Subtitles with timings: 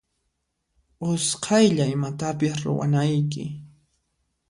[1.09, 3.43] Usqaylla imatapis ruwanayki.